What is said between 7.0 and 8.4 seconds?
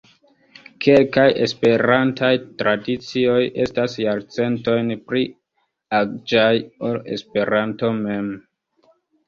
Esperanto mem.